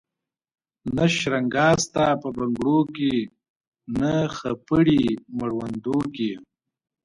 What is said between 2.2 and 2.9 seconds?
په بنګړو